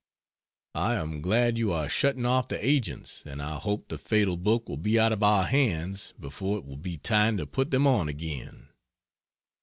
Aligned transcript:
I 0.73 0.95
am 0.95 1.21
glad 1.21 1.59
you 1.59 1.71
are 1.71 1.87
shutting 1.87 2.25
off 2.25 2.47
the 2.47 2.65
agents, 2.67 3.21
and 3.23 3.39
I 3.39 3.59
hope 3.59 3.87
the 3.87 3.99
fatal 3.99 4.35
book 4.35 4.67
will 4.67 4.75
be 4.77 4.99
out 4.99 5.11
of 5.11 5.21
our 5.21 5.45
hands 5.45 6.15
before 6.19 6.57
it 6.57 6.65
will 6.65 6.75
be 6.75 6.97
time 6.97 7.37
to 7.37 7.45
put 7.45 7.69
them 7.69 7.85
on 7.85 8.07
again. 8.09 8.69